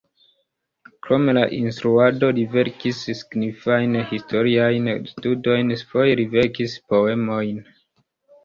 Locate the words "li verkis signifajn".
2.37-3.93